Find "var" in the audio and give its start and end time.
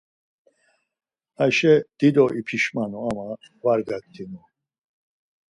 3.63-3.79